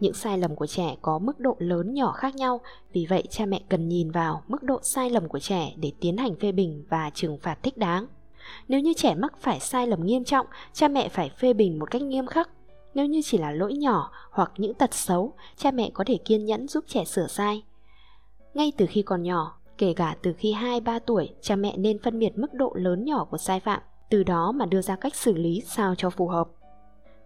Những 0.00 0.14
sai 0.14 0.38
lầm 0.38 0.56
của 0.56 0.66
trẻ 0.66 0.96
có 1.02 1.18
mức 1.18 1.40
độ 1.40 1.56
lớn 1.58 1.94
nhỏ 1.94 2.12
khác 2.12 2.34
nhau, 2.34 2.60
vì 2.92 3.06
vậy 3.06 3.22
cha 3.30 3.46
mẹ 3.46 3.60
cần 3.68 3.88
nhìn 3.88 4.10
vào 4.10 4.42
mức 4.48 4.62
độ 4.62 4.80
sai 4.82 5.10
lầm 5.10 5.28
của 5.28 5.38
trẻ 5.38 5.72
để 5.76 5.92
tiến 6.00 6.16
hành 6.16 6.34
phê 6.36 6.52
bình 6.52 6.84
và 6.88 7.10
trừng 7.14 7.38
phạt 7.42 7.58
thích 7.62 7.76
đáng. 7.76 8.06
Nếu 8.68 8.80
như 8.80 8.92
trẻ 8.96 9.14
mắc 9.14 9.34
phải 9.40 9.60
sai 9.60 9.86
lầm 9.86 10.06
nghiêm 10.06 10.24
trọng, 10.24 10.46
cha 10.72 10.88
mẹ 10.88 11.08
phải 11.08 11.30
phê 11.38 11.52
bình 11.52 11.78
một 11.78 11.90
cách 11.90 12.02
nghiêm 12.02 12.26
khắc. 12.26 12.50
Nếu 12.94 13.06
như 13.06 13.20
chỉ 13.24 13.38
là 13.38 13.50
lỗi 13.50 13.74
nhỏ 13.74 14.10
hoặc 14.30 14.52
những 14.56 14.74
tật 14.74 14.94
xấu, 14.94 15.32
cha 15.56 15.70
mẹ 15.70 15.90
có 15.94 16.04
thể 16.06 16.18
kiên 16.24 16.44
nhẫn 16.44 16.68
giúp 16.68 16.84
trẻ 16.88 17.04
sửa 17.04 17.26
sai. 17.26 17.62
Ngay 18.54 18.72
từ 18.76 18.86
khi 18.86 19.02
còn 19.02 19.22
nhỏ, 19.22 19.58
kể 19.78 19.92
cả 19.92 20.16
từ 20.22 20.32
khi 20.32 20.52
2-3 20.52 20.98
tuổi, 20.98 21.28
cha 21.40 21.56
mẹ 21.56 21.76
nên 21.76 22.02
phân 22.02 22.18
biệt 22.18 22.38
mức 22.38 22.54
độ 22.54 22.72
lớn 22.74 23.04
nhỏ 23.04 23.24
của 23.24 23.38
sai 23.38 23.60
phạm, 23.60 23.80
từ 24.10 24.22
đó 24.22 24.52
mà 24.52 24.66
đưa 24.66 24.82
ra 24.82 24.96
cách 24.96 25.14
xử 25.14 25.32
lý 25.32 25.62
sao 25.66 25.94
cho 25.94 26.10
phù 26.10 26.28
hợp. 26.28 26.48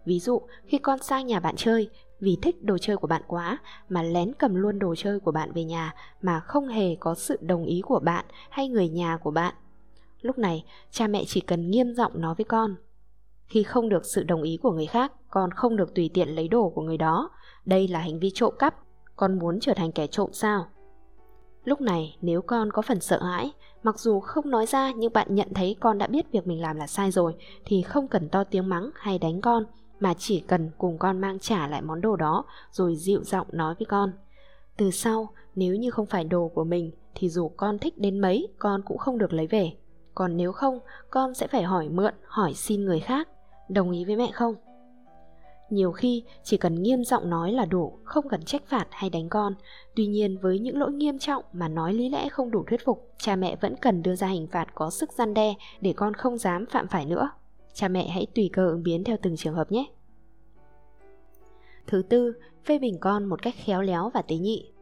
Ví 0.04 0.20
dụ, 0.20 0.40
khi 0.64 0.78
con 0.78 0.98
sang 1.02 1.26
nhà 1.26 1.40
bạn 1.40 1.56
chơi, 1.56 1.88
vì 2.20 2.38
thích 2.42 2.64
đồ 2.64 2.78
chơi 2.78 2.96
của 2.96 3.06
bạn 3.06 3.22
quá 3.26 3.58
mà 3.88 4.02
lén 4.02 4.32
cầm 4.38 4.54
luôn 4.54 4.78
đồ 4.78 4.94
chơi 4.94 5.20
của 5.20 5.32
bạn 5.32 5.52
về 5.52 5.64
nhà 5.64 5.94
mà 6.22 6.40
không 6.40 6.68
hề 6.68 6.96
có 7.00 7.14
sự 7.14 7.38
đồng 7.40 7.64
ý 7.64 7.80
của 7.84 8.00
bạn 8.00 8.24
hay 8.50 8.68
người 8.68 8.88
nhà 8.88 9.16
của 9.16 9.30
bạn. 9.30 9.54
Lúc 10.20 10.38
này, 10.38 10.64
cha 10.90 11.06
mẹ 11.06 11.24
chỉ 11.26 11.40
cần 11.40 11.70
nghiêm 11.70 11.94
giọng 11.94 12.20
nói 12.20 12.34
với 12.34 12.44
con. 12.44 12.74
Khi 13.46 13.62
không 13.62 13.88
được 13.88 14.04
sự 14.04 14.22
đồng 14.22 14.42
ý 14.42 14.56
của 14.62 14.72
người 14.72 14.86
khác, 14.86 15.12
con 15.30 15.50
không 15.50 15.76
được 15.76 15.94
tùy 15.94 16.10
tiện 16.14 16.28
lấy 16.28 16.48
đồ 16.48 16.68
của 16.68 16.82
người 16.82 16.98
đó. 16.98 17.30
Đây 17.64 17.88
là 17.88 17.98
hành 17.98 18.18
vi 18.20 18.30
trộm 18.34 18.54
cắp. 18.58 18.74
Con 19.16 19.38
muốn 19.38 19.60
trở 19.60 19.74
thành 19.74 19.92
kẻ 19.92 20.06
trộm 20.06 20.30
sao? 20.32 20.66
Lúc 21.64 21.80
này 21.80 22.16
nếu 22.20 22.42
con 22.42 22.72
có 22.72 22.82
phần 22.82 23.00
sợ 23.00 23.22
hãi, 23.22 23.52
mặc 23.82 23.98
dù 23.98 24.20
không 24.20 24.50
nói 24.50 24.66
ra 24.66 24.92
nhưng 24.92 25.12
bạn 25.12 25.34
nhận 25.34 25.48
thấy 25.54 25.76
con 25.80 25.98
đã 25.98 26.06
biết 26.06 26.32
việc 26.32 26.46
mình 26.46 26.60
làm 26.60 26.76
là 26.76 26.86
sai 26.86 27.10
rồi 27.10 27.34
thì 27.64 27.82
không 27.82 28.08
cần 28.08 28.28
to 28.28 28.44
tiếng 28.44 28.68
mắng 28.68 28.90
hay 28.94 29.18
đánh 29.18 29.40
con 29.40 29.64
mà 30.00 30.14
chỉ 30.18 30.40
cần 30.40 30.70
cùng 30.78 30.98
con 30.98 31.20
mang 31.20 31.38
trả 31.38 31.66
lại 31.66 31.82
món 31.82 32.00
đồ 32.00 32.16
đó 32.16 32.44
rồi 32.70 32.96
dịu 32.96 33.24
giọng 33.24 33.46
nói 33.52 33.74
với 33.78 33.86
con. 33.86 34.12
Từ 34.76 34.90
sau, 34.90 35.28
nếu 35.54 35.74
như 35.74 35.90
không 35.90 36.06
phải 36.06 36.24
đồ 36.24 36.50
của 36.54 36.64
mình 36.64 36.90
thì 37.14 37.28
dù 37.28 37.48
con 37.48 37.78
thích 37.78 37.98
đến 37.98 38.18
mấy 38.18 38.48
con 38.58 38.82
cũng 38.82 38.98
không 38.98 39.18
được 39.18 39.32
lấy 39.32 39.46
về. 39.46 39.72
Còn 40.14 40.36
nếu 40.36 40.52
không, 40.52 40.78
con 41.10 41.34
sẽ 41.34 41.46
phải 41.46 41.62
hỏi 41.62 41.88
mượn, 41.88 42.14
hỏi 42.26 42.54
xin 42.54 42.84
người 42.84 43.00
khác. 43.00 43.28
Đồng 43.68 43.90
ý 43.90 44.04
với 44.04 44.16
mẹ 44.16 44.30
không? 44.32 44.54
Nhiều 45.70 45.92
khi 45.92 46.24
chỉ 46.44 46.56
cần 46.56 46.82
nghiêm 46.82 47.04
giọng 47.04 47.30
nói 47.30 47.52
là 47.52 47.64
đủ, 47.64 47.98
không 48.04 48.28
cần 48.28 48.42
trách 48.44 48.62
phạt 48.66 48.86
hay 48.90 49.10
đánh 49.10 49.28
con. 49.28 49.54
Tuy 49.96 50.06
nhiên 50.06 50.38
với 50.38 50.58
những 50.58 50.78
lỗi 50.78 50.92
nghiêm 50.92 51.18
trọng 51.18 51.44
mà 51.52 51.68
nói 51.68 51.94
lý 51.94 52.08
lẽ 52.08 52.28
không 52.28 52.50
đủ 52.50 52.64
thuyết 52.66 52.84
phục, 52.84 53.12
cha 53.18 53.36
mẹ 53.36 53.56
vẫn 53.60 53.76
cần 53.76 54.02
đưa 54.02 54.14
ra 54.14 54.26
hình 54.26 54.46
phạt 54.46 54.74
có 54.74 54.90
sức 54.90 55.12
gian 55.12 55.34
đe 55.34 55.54
để 55.80 55.92
con 55.96 56.14
không 56.14 56.38
dám 56.38 56.66
phạm 56.66 56.88
phải 56.88 57.06
nữa. 57.06 57.30
Cha 57.74 57.88
mẹ 57.88 58.08
hãy 58.08 58.26
tùy 58.34 58.50
cơ 58.52 58.66
ứng 58.66 58.82
biến 58.82 59.04
theo 59.04 59.16
từng 59.22 59.36
trường 59.36 59.54
hợp 59.54 59.72
nhé. 59.72 59.86
Thứ 61.86 62.02
tư, 62.02 62.32
phê 62.64 62.78
bình 62.78 62.98
con 63.00 63.24
một 63.24 63.42
cách 63.42 63.54
khéo 63.64 63.82
léo 63.82 64.10
và 64.14 64.22
tế 64.22 64.36
nhị. 64.36 64.72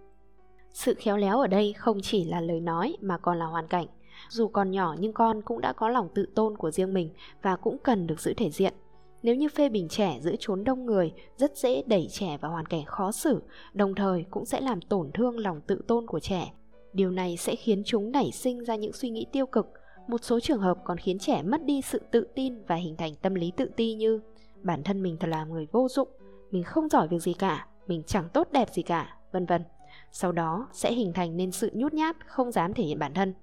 Sự 0.73 0.94
khéo 0.94 1.17
léo 1.17 1.40
ở 1.40 1.46
đây 1.46 1.73
không 1.73 1.99
chỉ 2.02 2.25
là 2.25 2.40
lời 2.40 2.61
nói 2.61 2.96
mà 3.00 3.19
còn 3.19 3.38
là 3.38 3.46
hoàn 3.46 3.69
cảnh. 3.69 3.87
Dù 4.29 4.49
còn 4.49 4.70
nhỏ 4.70 4.96
nhưng 4.99 5.12
con 5.12 5.43
cũng 5.43 5.61
đã 5.61 5.73
có 5.73 5.88
lòng 5.88 6.08
tự 6.14 6.26
tôn 6.35 6.56
của 6.56 6.70
riêng 6.70 6.94
mình 6.94 7.11
và 7.43 7.56
cũng 7.56 7.79
cần 7.79 8.06
được 8.06 8.20
giữ 8.20 8.35
thể 8.35 8.50
diện. 8.50 8.75
Nếu 9.23 9.34
như 9.34 9.49
phê 9.49 9.69
bình 9.69 9.88
trẻ 9.88 10.19
giữa 10.23 10.34
chốn 10.38 10.64
đông 10.64 10.87
người, 10.87 11.12
rất 11.37 11.56
dễ 11.56 11.82
đẩy 11.87 12.08
trẻ 12.11 12.38
vào 12.41 12.52
hoàn 12.52 12.67
cảnh 12.67 12.84
khó 12.84 13.12
xử, 13.12 13.43
đồng 13.75 13.94
thời 13.94 14.25
cũng 14.31 14.44
sẽ 14.44 14.61
làm 14.61 14.81
tổn 14.81 15.11
thương 15.14 15.38
lòng 15.38 15.61
tự 15.67 15.82
tôn 15.87 16.06
của 16.06 16.20
trẻ. 16.20 16.52
Điều 16.93 17.11
này 17.11 17.37
sẽ 17.37 17.56
khiến 17.56 17.82
chúng 17.87 18.12
nảy 18.12 18.31
sinh 18.32 18.64
ra 18.64 18.76
những 18.76 18.93
suy 18.93 19.11
nghĩ 19.11 19.26
tiêu 19.32 19.46
cực, 19.46 19.67
một 20.08 20.25
số 20.25 20.40
trường 20.40 20.60
hợp 20.60 20.78
còn 20.84 20.99
khiến 20.99 21.19
trẻ 21.19 21.43
mất 21.43 21.64
đi 21.64 21.82
sự 21.82 22.00
tự 22.10 22.27
tin 22.34 22.65
và 22.67 22.74
hình 22.74 22.96
thành 22.96 23.15
tâm 23.15 23.34
lý 23.34 23.53
tự 23.56 23.70
ti 23.77 23.94
như 23.94 24.20
bản 24.62 24.82
thân 24.82 25.03
mình 25.03 25.17
thật 25.20 25.29
là 25.29 25.44
người 25.44 25.67
vô 25.72 25.88
dụng, 25.88 26.08
mình 26.50 26.62
không 26.62 26.88
giỏi 26.88 27.08
việc 27.08 27.22
gì 27.22 27.32
cả, 27.32 27.67
mình 27.86 28.03
chẳng 28.06 28.29
tốt 28.32 28.48
đẹp 28.53 28.69
gì 28.72 28.82
cả, 28.82 29.17
vân 29.32 29.46
vân. 29.46 29.65
Sau 30.12 30.32
đó 30.32 30.69
sẽ 30.72 30.93
hình 30.93 31.12
thành 31.12 31.36
nên 31.36 31.53
sự 31.53 31.70
nhút 31.74 31.93
nhát, 31.93 32.17
không 32.27 32.53
dám 32.53 32.74
thể 32.74 32.84
hiện 32.84 32.98
bản 32.98 33.15
thân. 33.15 33.34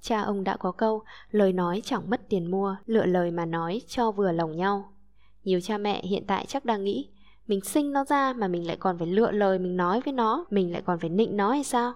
Cha 0.00 0.22
ông 0.22 0.44
đã 0.44 0.56
có 0.56 0.72
câu, 0.72 1.02
lời 1.30 1.52
nói 1.52 1.82
chẳng 1.84 2.10
mất 2.10 2.20
tiền 2.28 2.50
mua, 2.50 2.76
lựa 2.86 3.06
lời 3.06 3.30
mà 3.30 3.46
nói 3.46 3.80
cho 3.86 4.10
vừa 4.10 4.32
lòng 4.32 4.56
nhau. 4.56 4.92
Nhiều 5.44 5.60
cha 5.60 5.78
mẹ 5.78 6.02
hiện 6.02 6.24
tại 6.26 6.46
chắc 6.46 6.64
đang 6.64 6.84
nghĩ, 6.84 7.08
mình 7.46 7.60
sinh 7.60 7.92
nó 7.92 8.04
ra 8.04 8.32
mà 8.32 8.48
mình 8.48 8.66
lại 8.66 8.76
còn 8.76 8.98
phải 8.98 9.06
lựa 9.06 9.30
lời 9.30 9.58
mình 9.58 9.76
nói 9.76 10.00
với 10.04 10.12
nó, 10.12 10.44
mình 10.50 10.72
lại 10.72 10.82
còn 10.86 10.98
phải 10.98 11.10
nịnh 11.10 11.36
nó 11.36 11.50
hay 11.50 11.64
sao? 11.64 11.92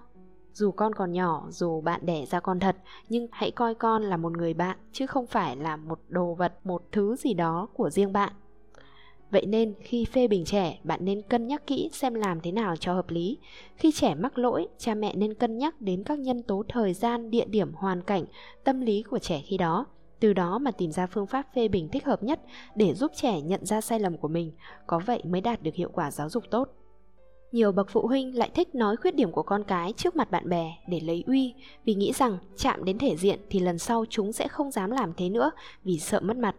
Dù 0.53 0.71
con 0.71 0.93
còn 0.95 1.11
nhỏ, 1.11 1.47
dù 1.49 1.81
bạn 1.81 2.05
đẻ 2.05 2.25
ra 2.25 2.39
con 2.39 2.59
thật, 2.59 2.75
nhưng 3.09 3.27
hãy 3.31 3.51
coi 3.51 3.75
con 3.75 4.03
là 4.03 4.17
một 4.17 4.37
người 4.37 4.53
bạn, 4.53 4.77
chứ 4.91 5.07
không 5.07 5.27
phải 5.27 5.55
là 5.55 5.75
một 5.75 5.99
đồ 6.07 6.33
vật, 6.33 6.53
một 6.63 6.83
thứ 6.91 7.15
gì 7.15 7.33
đó 7.33 7.67
của 7.73 7.89
riêng 7.89 8.13
bạn. 8.13 8.33
Vậy 9.31 9.45
nên 9.45 9.73
khi 9.81 10.05
phê 10.05 10.27
bình 10.27 10.45
trẻ, 10.45 10.79
bạn 10.83 10.99
nên 11.05 11.21
cân 11.21 11.47
nhắc 11.47 11.67
kỹ 11.67 11.89
xem 11.93 12.13
làm 12.13 12.41
thế 12.41 12.51
nào 12.51 12.75
cho 12.75 12.93
hợp 12.93 13.09
lý. 13.09 13.37
Khi 13.75 13.91
trẻ 13.91 14.15
mắc 14.15 14.37
lỗi, 14.37 14.67
cha 14.77 14.95
mẹ 14.95 15.15
nên 15.15 15.33
cân 15.33 15.57
nhắc 15.57 15.81
đến 15.81 16.03
các 16.03 16.19
nhân 16.19 16.43
tố 16.43 16.63
thời 16.67 16.93
gian, 16.93 17.31
địa 17.31 17.45
điểm, 17.45 17.73
hoàn 17.73 18.01
cảnh, 18.01 18.25
tâm 18.63 18.81
lý 18.81 19.03
của 19.03 19.19
trẻ 19.19 19.41
khi 19.45 19.57
đó. 19.57 19.85
Từ 20.19 20.33
đó 20.33 20.59
mà 20.59 20.71
tìm 20.71 20.91
ra 20.91 21.07
phương 21.07 21.27
pháp 21.27 21.45
phê 21.55 21.67
bình 21.67 21.89
thích 21.89 22.05
hợp 22.05 22.23
nhất 22.23 22.39
để 22.75 22.93
giúp 22.93 23.11
trẻ 23.15 23.41
nhận 23.41 23.65
ra 23.65 23.81
sai 23.81 23.99
lầm 23.99 24.17
của 24.17 24.27
mình, 24.27 24.51
có 24.87 25.01
vậy 25.05 25.21
mới 25.25 25.41
đạt 25.41 25.63
được 25.63 25.75
hiệu 25.75 25.89
quả 25.93 26.11
giáo 26.11 26.29
dục 26.29 26.43
tốt. 26.51 26.78
Nhiều 27.51 27.71
bậc 27.71 27.89
phụ 27.89 28.07
huynh 28.07 28.37
lại 28.37 28.49
thích 28.55 28.75
nói 28.75 28.95
khuyết 28.95 29.15
điểm 29.15 29.31
của 29.31 29.43
con 29.43 29.63
cái 29.63 29.93
trước 29.93 30.15
mặt 30.15 30.31
bạn 30.31 30.49
bè 30.49 30.77
để 30.87 30.99
lấy 30.99 31.23
uy 31.27 31.53
vì 31.85 31.93
nghĩ 31.93 32.13
rằng 32.13 32.37
chạm 32.57 32.85
đến 32.85 32.97
thể 32.97 33.15
diện 33.17 33.39
thì 33.49 33.59
lần 33.59 33.77
sau 33.77 34.05
chúng 34.09 34.33
sẽ 34.33 34.47
không 34.47 34.71
dám 34.71 34.91
làm 34.91 35.13
thế 35.13 35.29
nữa 35.29 35.51
vì 35.83 35.99
sợ 35.99 36.19
mất 36.19 36.37
mặt. 36.37 36.55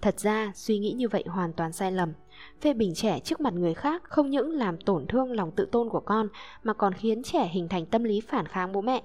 Thật 0.00 0.20
ra, 0.20 0.52
suy 0.54 0.78
nghĩ 0.78 0.92
như 0.92 1.08
vậy 1.08 1.24
hoàn 1.26 1.52
toàn 1.52 1.72
sai 1.72 1.92
lầm. 1.92 2.12
Phê 2.60 2.74
bình 2.74 2.94
trẻ 2.94 3.20
trước 3.20 3.40
mặt 3.40 3.54
người 3.54 3.74
khác 3.74 4.02
không 4.04 4.30
những 4.30 4.50
làm 4.50 4.78
tổn 4.78 5.06
thương 5.06 5.32
lòng 5.32 5.50
tự 5.50 5.68
tôn 5.72 5.88
của 5.88 6.00
con 6.00 6.28
mà 6.62 6.72
còn 6.72 6.92
khiến 6.92 7.22
trẻ 7.22 7.48
hình 7.52 7.68
thành 7.68 7.86
tâm 7.86 8.04
lý 8.04 8.20
phản 8.20 8.46
kháng 8.46 8.72
bố 8.72 8.80
mẹ. 8.80 9.02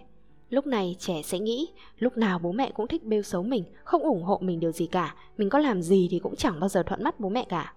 Lúc 0.49 0.67
này 0.67 0.95
trẻ 0.99 1.21
sẽ 1.21 1.39
nghĩ 1.39 1.67
lúc 1.99 2.17
nào 2.17 2.39
bố 2.39 2.51
mẹ 2.51 2.71
cũng 2.71 2.87
thích 2.87 3.03
bêu 3.03 3.21
xấu 3.21 3.43
mình, 3.43 3.63
không 3.83 4.03
ủng 4.03 4.23
hộ 4.23 4.39
mình 4.41 4.59
điều 4.59 4.71
gì 4.71 4.87
cả, 4.87 5.15
mình 5.37 5.49
có 5.49 5.59
làm 5.59 5.81
gì 5.81 6.07
thì 6.11 6.19
cũng 6.19 6.35
chẳng 6.35 6.59
bao 6.59 6.69
giờ 6.69 6.83
thuận 6.83 7.03
mắt 7.03 7.19
bố 7.19 7.29
mẹ 7.29 7.45
cả. 7.49 7.73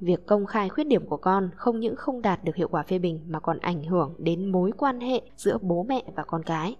Việc 0.00 0.26
công 0.26 0.46
khai 0.46 0.68
khuyết 0.68 0.84
điểm 0.84 1.06
của 1.06 1.16
con 1.16 1.50
không 1.56 1.80
những 1.80 1.96
không 1.96 2.22
đạt 2.22 2.44
được 2.44 2.56
hiệu 2.56 2.68
quả 2.68 2.82
phê 2.82 2.98
bình 2.98 3.20
mà 3.26 3.40
còn 3.40 3.58
ảnh 3.58 3.84
hưởng 3.84 4.14
đến 4.18 4.52
mối 4.52 4.70
quan 4.76 5.00
hệ 5.00 5.20
giữa 5.36 5.58
bố 5.62 5.82
mẹ 5.88 6.02
và 6.16 6.24
con 6.24 6.42
cái. 6.42 6.76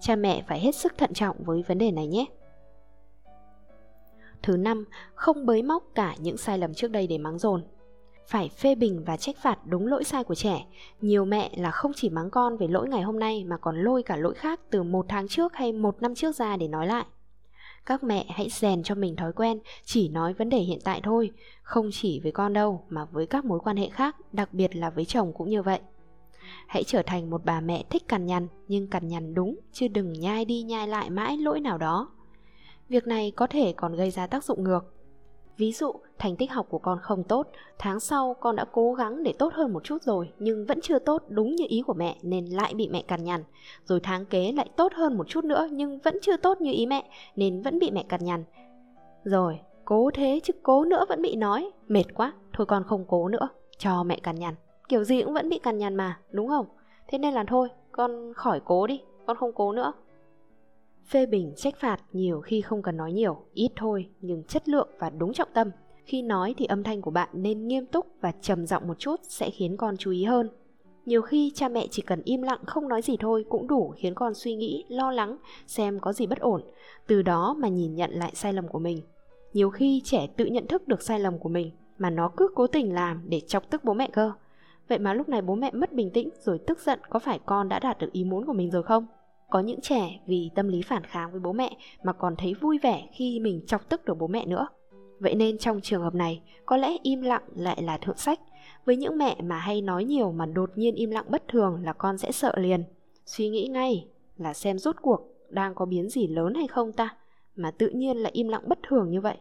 cha 0.00 0.16
mẹ 0.16 0.42
phải 0.48 0.60
hết 0.60 0.74
sức 0.74 0.98
thận 0.98 1.12
trọng 1.14 1.36
với 1.44 1.62
vấn 1.68 1.78
đề 1.78 1.90
này 1.90 2.06
nhé. 2.06 2.26
Thứ 4.42 4.56
năm, 4.56 4.84
không 5.14 5.46
bới 5.46 5.62
móc 5.62 5.84
cả 5.94 6.14
những 6.18 6.36
sai 6.36 6.58
lầm 6.58 6.74
trước 6.74 6.90
đây 6.90 7.06
để 7.06 7.18
mắng 7.18 7.38
dồn. 7.38 7.62
Phải 8.26 8.48
phê 8.48 8.74
bình 8.74 9.02
và 9.06 9.16
trách 9.16 9.36
phạt 9.42 9.58
đúng 9.66 9.86
lỗi 9.86 10.04
sai 10.04 10.24
của 10.24 10.34
trẻ. 10.34 10.66
Nhiều 11.00 11.24
mẹ 11.24 11.50
là 11.56 11.70
không 11.70 11.92
chỉ 11.94 12.10
mắng 12.10 12.30
con 12.30 12.56
về 12.56 12.68
lỗi 12.68 12.88
ngày 12.88 13.02
hôm 13.02 13.18
nay 13.18 13.44
mà 13.44 13.56
còn 13.56 13.82
lôi 13.82 14.02
cả 14.02 14.16
lỗi 14.16 14.34
khác 14.34 14.60
từ 14.70 14.82
một 14.82 15.06
tháng 15.08 15.28
trước 15.28 15.54
hay 15.54 15.72
một 15.72 16.02
năm 16.02 16.14
trước 16.14 16.36
ra 16.36 16.56
để 16.56 16.68
nói 16.68 16.86
lại. 16.86 17.04
Các 17.86 18.04
mẹ 18.04 18.26
hãy 18.28 18.48
rèn 18.48 18.82
cho 18.82 18.94
mình 18.94 19.16
thói 19.16 19.32
quen 19.32 19.58
chỉ 19.84 20.08
nói 20.08 20.32
vấn 20.32 20.48
đề 20.48 20.58
hiện 20.58 20.78
tại 20.84 21.00
thôi, 21.02 21.30
không 21.62 21.88
chỉ 21.92 22.20
với 22.20 22.32
con 22.32 22.52
đâu 22.52 22.84
mà 22.88 23.04
với 23.04 23.26
các 23.26 23.44
mối 23.44 23.60
quan 23.60 23.76
hệ 23.76 23.88
khác, 23.88 24.16
đặc 24.32 24.54
biệt 24.54 24.76
là 24.76 24.90
với 24.90 25.04
chồng 25.04 25.32
cũng 25.32 25.50
như 25.50 25.62
vậy. 25.62 25.80
Hãy 26.66 26.84
trở 26.84 27.02
thành 27.02 27.30
một 27.30 27.44
bà 27.44 27.60
mẹ 27.60 27.84
thích 27.90 28.08
cằn 28.08 28.26
nhằn 28.26 28.48
nhưng 28.68 28.86
cằn 28.86 29.08
nhằn 29.08 29.34
đúng 29.34 29.56
chứ 29.72 29.88
đừng 29.88 30.12
nhai 30.12 30.44
đi 30.44 30.62
nhai 30.62 30.88
lại 30.88 31.10
mãi 31.10 31.36
lỗi 31.36 31.60
nào 31.60 31.78
đó. 31.78 32.10
Việc 32.88 33.06
này 33.06 33.30
có 33.30 33.46
thể 33.46 33.74
còn 33.76 33.96
gây 33.96 34.10
ra 34.10 34.26
tác 34.26 34.44
dụng 34.44 34.64
ngược. 34.64 34.94
Ví 35.56 35.72
dụ, 35.72 35.92
thành 36.18 36.36
tích 36.36 36.50
học 36.50 36.66
của 36.70 36.78
con 36.78 36.98
không 37.02 37.24
tốt, 37.24 37.48
tháng 37.78 38.00
sau 38.00 38.34
con 38.40 38.56
đã 38.56 38.64
cố 38.72 38.94
gắng 38.94 39.22
để 39.22 39.32
tốt 39.32 39.52
hơn 39.54 39.72
một 39.72 39.84
chút 39.84 40.02
rồi 40.02 40.32
nhưng 40.38 40.66
vẫn 40.66 40.80
chưa 40.82 40.98
tốt 40.98 41.22
đúng 41.28 41.56
như 41.56 41.64
ý 41.68 41.82
của 41.86 41.94
mẹ 41.94 42.16
nên 42.22 42.46
lại 42.46 42.74
bị 42.74 42.88
mẹ 42.88 43.02
cằn 43.02 43.24
nhằn. 43.24 43.44
Rồi 43.84 44.00
tháng 44.00 44.26
kế 44.26 44.52
lại 44.52 44.68
tốt 44.76 44.92
hơn 44.94 45.18
một 45.18 45.28
chút 45.28 45.44
nữa 45.44 45.68
nhưng 45.70 45.98
vẫn 45.98 46.18
chưa 46.22 46.36
tốt 46.36 46.60
như 46.60 46.72
ý 46.72 46.86
mẹ 46.86 47.04
nên 47.36 47.62
vẫn 47.62 47.78
bị 47.78 47.90
mẹ 47.90 48.02
cằn 48.08 48.24
nhằn. 48.24 48.44
Rồi, 49.24 49.60
cố 49.84 50.10
thế 50.14 50.40
chứ 50.42 50.52
cố 50.62 50.84
nữa 50.84 51.04
vẫn 51.08 51.22
bị 51.22 51.36
nói, 51.36 51.70
mệt 51.88 52.04
quá, 52.14 52.32
thôi 52.52 52.66
con 52.66 52.84
không 52.84 53.04
cố 53.08 53.28
nữa, 53.28 53.48
cho 53.78 54.02
mẹ 54.02 54.18
cằn 54.22 54.38
nhằn. 54.38 54.54
Kiểu 54.88 55.04
gì 55.04 55.22
cũng 55.22 55.34
vẫn 55.34 55.48
bị 55.48 55.58
cằn 55.58 55.78
nhằn 55.78 55.94
mà, 55.94 56.20
đúng 56.30 56.48
không? 56.48 56.66
Thế 57.08 57.18
nên 57.18 57.34
là 57.34 57.44
thôi, 57.48 57.68
con 57.92 58.32
khỏi 58.34 58.60
cố 58.64 58.86
đi, 58.86 59.00
con 59.26 59.36
không 59.36 59.52
cố 59.52 59.72
nữa. 59.72 59.92
Phê 61.08 61.26
bình, 61.26 61.52
trách 61.56 61.76
phạt 61.80 62.00
nhiều 62.12 62.40
khi 62.40 62.60
không 62.60 62.82
cần 62.82 62.96
nói 62.96 63.12
nhiều, 63.12 63.44
ít 63.54 63.70
thôi, 63.76 64.08
nhưng 64.20 64.44
chất 64.44 64.68
lượng 64.68 64.88
và 64.98 65.10
đúng 65.10 65.32
trọng 65.32 65.48
tâm. 65.54 65.70
Khi 66.04 66.22
nói 66.22 66.54
thì 66.58 66.66
âm 66.66 66.82
thanh 66.82 67.02
của 67.02 67.10
bạn 67.10 67.28
nên 67.32 67.68
nghiêm 67.68 67.86
túc 67.86 68.06
và 68.20 68.32
trầm 68.40 68.66
giọng 68.66 68.88
một 68.88 68.98
chút 68.98 69.20
sẽ 69.22 69.50
khiến 69.50 69.76
con 69.76 69.96
chú 69.96 70.10
ý 70.10 70.24
hơn. 70.24 70.48
Nhiều 71.06 71.22
khi 71.22 71.52
cha 71.54 71.68
mẹ 71.68 71.86
chỉ 71.90 72.02
cần 72.02 72.22
im 72.24 72.42
lặng 72.42 72.60
không 72.66 72.88
nói 72.88 73.02
gì 73.02 73.16
thôi 73.16 73.44
cũng 73.48 73.66
đủ 73.66 73.94
khiến 73.96 74.14
con 74.14 74.34
suy 74.34 74.54
nghĩ, 74.54 74.84
lo 74.88 75.10
lắng, 75.10 75.36
xem 75.66 76.00
có 76.00 76.12
gì 76.12 76.26
bất 76.26 76.38
ổn, 76.38 76.62
từ 77.06 77.22
đó 77.22 77.56
mà 77.58 77.68
nhìn 77.68 77.94
nhận 77.94 78.10
lại 78.10 78.32
sai 78.34 78.52
lầm 78.52 78.68
của 78.68 78.78
mình. 78.78 79.02
Nhiều 79.52 79.70
khi 79.70 80.02
trẻ 80.04 80.26
tự 80.36 80.44
nhận 80.44 80.66
thức 80.66 80.88
được 80.88 81.02
sai 81.02 81.20
lầm 81.20 81.38
của 81.38 81.48
mình 81.48 81.70
mà 81.98 82.10
nó 82.10 82.28
cứ 82.36 82.48
cố 82.54 82.66
tình 82.66 82.94
làm 82.94 83.22
để 83.28 83.40
chọc 83.40 83.70
tức 83.70 83.84
bố 83.84 83.94
mẹ 83.94 84.10
cơ. 84.12 84.32
Vậy 84.88 84.98
mà 84.98 85.14
lúc 85.14 85.28
này 85.28 85.42
bố 85.42 85.54
mẹ 85.54 85.70
mất 85.72 85.92
bình 85.92 86.10
tĩnh 86.10 86.28
rồi 86.40 86.58
tức 86.58 86.80
giận 86.80 86.98
có 87.10 87.18
phải 87.18 87.40
con 87.46 87.68
đã 87.68 87.78
đạt 87.78 87.98
được 87.98 88.12
ý 88.12 88.24
muốn 88.24 88.46
của 88.46 88.52
mình 88.52 88.70
rồi 88.70 88.82
không? 88.82 89.06
Có 89.52 89.60
những 89.60 89.80
trẻ 89.80 90.20
vì 90.26 90.50
tâm 90.54 90.68
lý 90.68 90.82
phản 90.82 91.04
kháng 91.04 91.30
với 91.30 91.40
bố 91.40 91.52
mẹ 91.52 91.76
mà 92.02 92.12
còn 92.12 92.36
thấy 92.36 92.54
vui 92.54 92.78
vẻ 92.78 93.08
khi 93.12 93.40
mình 93.40 93.66
chọc 93.66 93.88
tức 93.88 94.04
được 94.04 94.14
bố 94.18 94.26
mẹ 94.26 94.46
nữa. 94.46 94.66
Vậy 95.18 95.34
nên 95.34 95.58
trong 95.58 95.80
trường 95.80 96.02
hợp 96.02 96.14
này, 96.14 96.42
có 96.66 96.76
lẽ 96.76 96.96
im 97.02 97.22
lặng 97.22 97.42
lại 97.56 97.82
là 97.82 97.98
thượng 97.98 98.16
sách. 98.16 98.40
Với 98.84 98.96
những 98.96 99.18
mẹ 99.18 99.36
mà 99.42 99.58
hay 99.58 99.80
nói 99.80 100.04
nhiều 100.04 100.32
mà 100.32 100.46
đột 100.46 100.70
nhiên 100.76 100.94
im 100.94 101.10
lặng 101.10 101.24
bất 101.28 101.48
thường 101.48 101.82
là 101.84 101.92
con 101.92 102.18
sẽ 102.18 102.32
sợ 102.32 102.52
liền. 102.56 102.84
Suy 103.26 103.48
nghĩ 103.48 103.68
ngay 103.68 104.06
là 104.36 104.54
xem 104.54 104.78
rốt 104.78 104.96
cuộc 105.02 105.20
đang 105.48 105.74
có 105.74 105.84
biến 105.84 106.08
gì 106.08 106.26
lớn 106.26 106.54
hay 106.54 106.66
không 106.66 106.92
ta, 106.92 107.16
mà 107.56 107.70
tự 107.70 107.88
nhiên 107.88 108.16
là 108.16 108.30
im 108.32 108.48
lặng 108.48 108.68
bất 108.68 108.78
thường 108.88 109.10
như 109.10 109.20
vậy. 109.20 109.36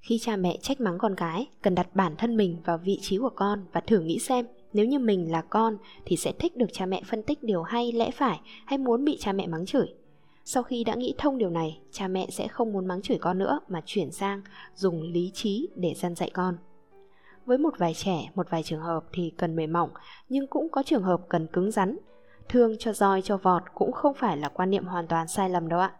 Khi 0.00 0.18
cha 0.18 0.36
mẹ 0.36 0.58
trách 0.62 0.80
mắng 0.80 0.98
con 0.98 1.14
cái, 1.16 1.48
cần 1.62 1.74
đặt 1.74 1.94
bản 1.94 2.14
thân 2.18 2.36
mình 2.36 2.58
vào 2.64 2.78
vị 2.78 2.98
trí 3.00 3.18
của 3.18 3.30
con 3.34 3.64
và 3.72 3.80
thử 3.80 4.00
nghĩ 4.00 4.18
xem 4.18 4.46
nếu 4.72 4.86
như 4.86 4.98
mình 4.98 5.32
là 5.32 5.42
con 5.42 5.76
thì 6.04 6.16
sẽ 6.16 6.32
thích 6.38 6.56
được 6.56 6.72
cha 6.72 6.86
mẹ 6.86 7.02
phân 7.06 7.22
tích 7.22 7.42
điều 7.42 7.62
hay 7.62 7.92
lẽ 7.92 8.10
phải 8.10 8.40
hay 8.66 8.78
muốn 8.78 9.04
bị 9.04 9.16
cha 9.20 9.32
mẹ 9.32 9.46
mắng 9.46 9.66
chửi. 9.66 9.86
Sau 10.44 10.62
khi 10.62 10.84
đã 10.84 10.94
nghĩ 10.94 11.14
thông 11.18 11.38
điều 11.38 11.50
này, 11.50 11.80
cha 11.90 12.08
mẹ 12.08 12.26
sẽ 12.30 12.48
không 12.48 12.72
muốn 12.72 12.86
mắng 12.86 13.02
chửi 13.02 13.18
con 13.18 13.38
nữa 13.38 13.60
mà 13.68 13.82
chuyển 13.86 14.10
sang 14.10 14.42
dùng 14.74 15.02
lý 15.02 15.30
trí 15.34 15.68
để 15.76 15.94
dân 15.94 16.14
dạy 16.14 16.30
con. 16.30 16.56
Với 17.46 17.58
một 17.58 17.74
vài 17.78 17.94
trẻ, 17.94 18.30
một 18.34 18.50
vài 18.50 18.62
trường 18.62 18.80
hợp 18.80 19.04
thì 19.12 19.32
cần 19.36 19.56
mềm 19.56 19.72
mỏng, 19.72 19.90
nhưng 20.28 20.46
cũng 20.46 20.68
có 20.68 20.82
trường 20.82 21.02
hợp 21.02 21.20
cần 21.28 21.46
cứng 21.46 21.70
rắn. 21.70 21.98
Thương 22.48 22.78
cho 22.78 22.92
roi 22.92 23.22
cho 23.22 23.36
vọt 23.36 23.62
cũng 23.74 23.92
không 23.92 24.14
phải 24.14 24.36
là 24.36 24.48
quan 24.48 24.70
niệm 24.70 24.84
hoàn 24.84 25.06
toàn 25.06 25.28
sai 25.28 25.50
lầm 25.50 25.68
đâu 25.68 25.80
ạ 25.80 25.92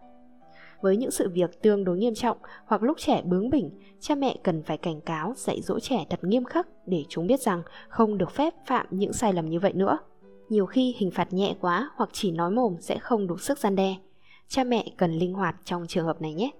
với 0.83 0.97
những 0.97 1.11
sự 1.11 1.29
việc 1.29 1.61
tương 1.61 1.83
đối 1.83 1.97
nghiêm 1.97 2.13
trọng 2.15 2.37
hoặc 2.65 2.83
lúc 2.83 2.97
trẻ 2.99 3.21
bướng 3.25 3.49
bỉnh, 3.49 3.69
cha 3.99 4.15
mẹ 4.15 4.37
cần 4.43 4.63
phải 4.63 4.77
cảnh 4.77 5.01
cáo 5.01 5.33
dạy 5.37 5.61
dỗ 5.61 5.79
trẻ 5.79 6.05
thật 6.09 6.23
nghiêm 6.23 6.43
khắc 6.43 6.67
để 6.85 7.03
chúng 7.09 7.27
biết 7.27 7.41
rằng 7.41 7.61
không 7.89 8.17
được 8.17 8.31
phép 8.31 8.53
phạm 8.65 8.85
những 8.89 9.13
sai 9.13 9.33
lầm 9.33 9.49
như 9.49 9.59
vậy 9.59 9.73
nữa. 9.73 9.97
Nhiều 10.49 10.65
khi 10.65 10.95
hình 10.97 11.11
phạt 11.11 11.33
nhẹ 11.33 11.55
quá 11.61 11.89
hoặc 11.95 12.09
chỉ 12.13 12.31
nói 12.31 12.51
mồm 12.51 12.75
sẽ 12.79 12.99
không 12.99 13.27
đủ 13.27 13.37
sức 13.37 13.59
gian 13.59 13.75
đe. 13.75 13.95
Cha 14.47 14.63
mẹ 14.63 14.85
cần 14.97 15.11
linh 15.11 15.33
hoạt 15.33 15.55
trong 15.65 15.87
trường 15.87 16.05
hợp 16.05 16.21
này 16.21 16.33
nhé. 16.33 16.51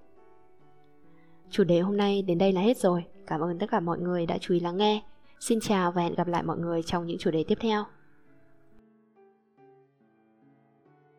Chủ 1.50 1.64
đề 1.64 1.80
hôm 1.80 1.96
nay 1.96 2.22
đến 2.22 2.38
đây 2.38 2.52
là 2.52 2.60
hết 2.60 2.78
rồi. 2.78 3.04
Cảm 3.26 3.40
ơn 3.40 3.58
tất 3.58 3.66
cả 3.70 3.80
mọi 3.80 3.98
người 3.98 4.26
đã 4.26 4.38
chú 4.40 4.54
ý 4.54 4.60
lắng 4.60 4.76
nghe. 4.76 5.02
Xin 5.40 5.58
chào 5.60 5.92
và 5.92 6.02
hẹn 6.02 6.14
gặp 6.14 6.26
lại 6.26 6.42
mọi 6.42 6.58
người 6.58 6.82
trong 6.82 7.06
những 7.06 7.18
chủ 7.18 7.30
đề 7.30 7.44
tiếp 7.48 7.58
theo. 7.60 7.84